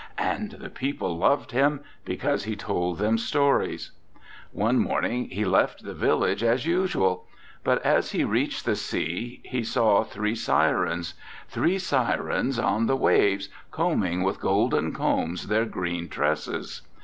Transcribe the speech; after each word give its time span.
And 0.17 0.53
the 0.53 0.71
people 0.71 1.15
loved 1.15 1.51
him 1.51 1.81
because 2.05 2.45
he 2.45 2.55
told 2.55 2.97
them 2.97 3.19
stories. 3.19 3.91
"One 4.51 4.79
morning 4.79 5.29
he 5.29 5.45
left 5.45 5.83
the 5.83 5.93
village 5.93 6.41
as 6.41 6.65
usual 6.65 7.27
but 7.63 7.85
as 7.85 8.09
he 8.09 8.23
reached 8.23 8.65
the 8.65 8.75
sea 8.75 9.41
he 9.43 9.63
saw 9.63 10.03
three 10.03 10.33
sirens, 10.33 11.13
three 11.49 11.77
sirens 11.77 12.57
on 12.57 12.87
the 12.87 12.97
33 12.97 13.13
RECOLLECTIONS 13.13 13.43
OF 13.43 13.45
OSCAR 13.73 13.83
WILDE 13.85 13.91
waves, 13.93 13.99
combing 14.09 14.23
with 14.23 14.39
golden 14.41 14.91
combs 14.91 15.45
their 15.49 15.65
green 15.65 16.09
tresses. 16.09 16.81